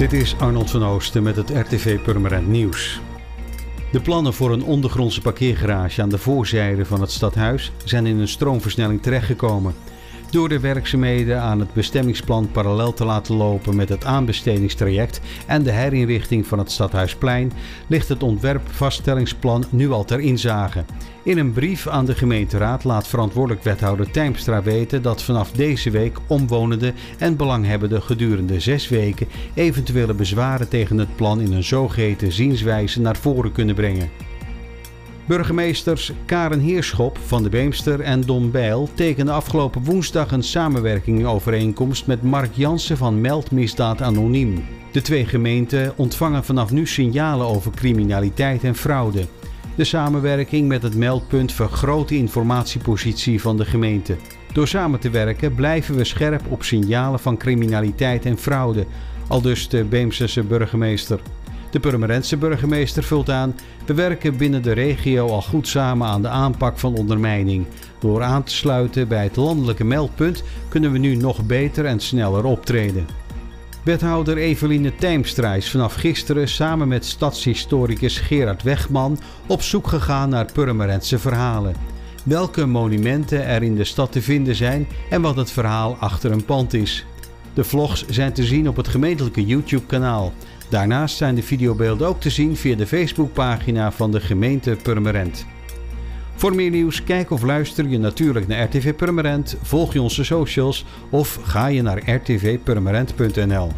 Dit 0.00 0.12
is 0.12 0.38
Arnold 0.38 0.70
van 0.70 0.84
Oosten 0.84 1.22
met 1.22 1.36
het 1.36 1.50
RTV 1.50 2.00
Purmerend 2.00 2.48
Nieuws. 2.48 3.00
De 3.92 4.00
plannen 4.00 4.34
voor 4.34 4.52
een 4.52 4.62
ondergrondse 4.62 5.20
parkeergarage 5.20 6.02
aan 6.02 6.08
de 6.08 6.18
voorzijde 6.18 6.84
van 6.84 7.00
het 7.00 7.10
stadhuis 7.10 7.72
zijn 7.84 8.06
in 8.06 8.18
een 8.18 8.28
stroomversnelling 8.28 9.02
terechtgekomen. 9.02 9.74
Door 10.30 10.48
de 10.48 10.60
werkzaamheden 10.60 11.40
aan 11.40 11.60
het 11.60 11.72
bestemmingsplan 11.72 12.50
parallel 12.50 12.92
te 12.92 13.04
laten 13.04 13.34
lopen 13.34 13.76
met 13.76 13.88
het 13.88 14.04
aanbestedingstraject 14.04 15.20
en 15.46 15.62
de 15.62 15.70
herinrichting 15.70 16.46
van 16.46 16.58
het 16.58 16.70
Stadhuisplein 16.70 17.52
ligt 17.86 18.08
het 18.08 18.22
ontwerpvaststellingsplan 18.22 19.64
nu 19.70 19.90
al 19.90 20.04
ter 20.04 20.20
inzage. 20.20 20.84
In 21.22 21.38
een 21.38 21.52
brief 21.52 21.86
aan 21.86 22.04
de 22.04 22.14
gemeenteraad 22.14 22.84
laat 22.84 23.08
verantwoordelijk 23.08 23.64
wethouder 23.64 24.10
Tijmstra 24.10 24.62
weten 24.62 25.02
dat 25.02 25.22
vanaf 25.22 25.52
deze 25.52 25.90
week 25.90 26.18
omwonenden 26.26 26.94
en 27.18 27.36
belanghebbenden 27.36 28.02
gedurende 28.02 28.60
zes 28.60 28.88
weken 28.88 29.28
eventuele 29.54 30.14
bezwaren 30.14 30.68
tegen 30.68 30.98
het 30.98 31.16
plan 31.16 31.40
in 31.40 31.52
een 31.52 31.64
zogeheten 31.64 32.32
zienswijze 32.32 33.00
naar 33.00 33.16
voren 33.16 33.52
kunnen 33.52 33.74
brengen. 33.74 34.29
Burgemeesters 35.30 36.12
Karen 36.26 36.60
Heerschop 36.60 37.18
van 37.26 37.42
de 37.42 37.48
Beemster 37.48 38.00
en 38.00 38.20
Don 38.20 38.50
Bijl 38.50 38.88
tekenden 38.94 39.34
afgelopen 39.34 39.84
woensdag 39.84 40.32
een 40.32 40.42
samenwerkingovereenkomst 40.42 42.06
met 42.06 42.22
Mark 42.22 42.54
Jansen 42.54 42.96
van 42.96 43.20
Meldmisdaad 43.20 44.02
Anoniem. 44.02 44.64
De 44.92 45.02
twee 45.02 45.26
gemeenten 45.26 45.92
ontvangen 45.96 46.44
vanaf 46.44 46.70
nu 46.70 46.86
signalen 46.86 47.46
over 47.46 47.72
criminaliteit 47.72 48.64
en 48.64 48.74
fraude. 48.74 49.26
De 49.74 49.84
samenwerking 49.84 50.68
met 50.68 50.82
het 50.82 50.94
meldpunt 50.94 51.52
vergroot 51.52 52.08
de 52.08 52.16
informatiepositie 52.16 53.40
van 53.40 53.56
de 53.56 53.64
gemeente. 53.64 54.16
Door 54.52 54.68
samen 54.68 55.00
te 55.00 55.10
werken 55.10 55.54
blijven 55.54 55.96
we 55.96 56.04
scherp 56.04 56.42
op 56.48 56.62
signalen 56.62 57.20
van 57.20 57.36
criminaliteit 57.36 58.24
en 58.24 58.38
fraude, 58.38 58.86
aldus 59.28 59.68
de 59.68 59.84
Beemsterse 59.84 60.42
burgemeester. 60.42 61.20
De 61.70 61.80
Purmerendse 61.80 62.36
burgemeester 62.36 63.02
vult 63.02 63.30
aan: 63.30 63.54
We 63.86 63.94
werken 63.94 64.36
binnen 64.36 64.62
de 64.62 64.72
regio 64.72 65.28
al 65.28 65.42
goed 65.42 65.68
samen 65.68 66.06
aan 66.06 66.22
de 66.22 66.28
aanpak 66.28 66.78
van 66.78 66.94
ondermijning. 66.94 67.66
Door 67.98 68.22
aan 68.22 68.42
te 68.42 68.54
sluiten 68.54 69.08
bij 69.08 69.22
het 69.22 69.36
landelijke 69.36 69.84
meldpunt 69.84 70.42
kunnen 70.68 70.92
we 70.92 70.98
nu 70.98 71.16
nog 71.16 71.46
beter 71.46 71.84
en 71.84 72.00
sneller 72.00 72.44
optreden. 72.44 73.06
Wethouder 73.84 74.36
Eveline 74.36 74.94
Tijmstra 74.94 75.54
is 75.54 75.70
vanaf 75.70 75.94
gisteren 75.94 76.48
samen 76.48 76.88
met 76.88 77.04
stadshistoricus 77.04 78.18
Gerard 78.18 78.62
Wegman 78.62 79.18
op 79.46 79.62
zoek 79.62 79.86
gegaan 79.86 80.28
naar 80.28 80.52
Purmerendse 80.52 81.18
verhalen. 81.18 81.74
Welke 82.24 82.66
monumenten 82.66 83.46
er 83.46 83.62
in 83.62 83.74
de 83.74 83.84
stad 83.84 84.12
te 84.12 84.22
vinden 84.22 84.54
zijn 84.54 84.86
en 85.10 85.22
wat 85.22 85.36
het 85.36 85.50
verhaal 85.50 85.96
achter 86.00 86.30
een 86.32 86.44
pand 86.44 86.74
is. 86.74 87.06
De 87.54 87.64
vlogs 87.64 88.06
zijn 88.08 88.32
te 88.32 88.44
zien 88.44 88.68
op 88.68 88.76
het 88.76 88.88
gemeentelijke 88.88 89.44
YouTube-kanaal. 89.44 90.32
Daarnaast 90.70 91.16
zijn 91.16 91.34
de 91.34 91.42
videobeelden 91.42 92.08
ook 92.08 92.20
te 92.20 92.30
zien 92.30 92.56
via 92.56 92.76
de 92.76 92.86
Facebookpagina 92.86 93.92
van 93.92 94.10
de 94.10 94.20
gemeente 94.20 94.76
Purmerend. 94.82 95.46
Voor 96.34 96.54
meer 96.54 96.70
nieuws, 96.70 97.04
kijk 97.04 97.30
of 97.30 97.42
luister 97.42 97.88
je 97.88 97.98
natuurlijk 97.98 98.46
naar 98.46 98.64
RTV 98.64 98.94
Purmerend, 98.94 99.56
volg 99.62 99.92
je 99.92 100.02
onze 100.02 100.24
socials 100.24 100.84
of 101.10 101.38
ga 101.42 101.66
je 101.66 101.82
naar 101.82 102.10
rtvpurmerend.nl. 102.10 103.70